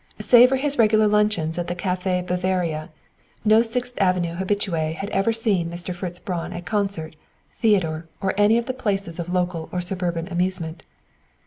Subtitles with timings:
[0.17, 2.89] Save for his regular luncheon at the Café Bavaria,
[3.45, 5.93] no Sixth Avenue habitué had ever seen Mr.
[5.93, 7.15] Fritz Braun at concert,
[7.53, 10.81] theater, or any of the places of local or suburban amusement.